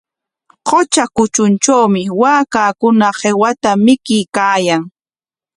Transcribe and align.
Qutra 0.67 1.05
kutruntrawmi 1.15 2.01
waakakuna 2.21 3.07
qiwata 3.19 3.71
mikuykaayan. 3.85 4.83